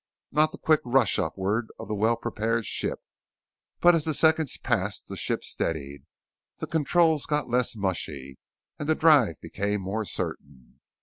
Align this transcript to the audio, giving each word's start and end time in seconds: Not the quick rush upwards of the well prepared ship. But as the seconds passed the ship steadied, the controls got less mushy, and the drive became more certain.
Not 0.31 0.51
the 0.51 0.57
quick 0.57 0.79
rush 0.83 1.19
upwards 1.19 1.69
of 1.77 1.87
the 1.87 1.93
well 1.93 2.17
prepared 2.17 2.65
ship. 2.65 3.01
But 3.81 3.93
as 3.93 4.03
the 4.03 4.15
seconds 4.15 4.57
passed 4.57 5.07
the 5.07 5.15
ship 5.15 5.43
steadied, 5.43 6.07
the 6.57 6.65
controls 6.65 7.27
got 7.27 7.49
less 7.51 7.75
mushy, 7.75 8.39
and 8.79 8.89
the 8.89 8.95
drive 8.95 9.39
became 9.41 9.81
more 9.81 10.03
certain. 10.03 10.79